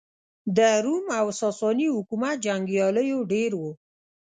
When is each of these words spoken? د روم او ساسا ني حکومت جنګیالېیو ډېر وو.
د 0.57 0.59
روم 0.83 1.05
او 1.19 1.27
ساسا 1.39 1.69
ني 1.77 1.87
حکومت 1.97 2.35
جنګیالېیو 2.45 3.19
ډېر 3.31 3.51
وو. 3.59 3.71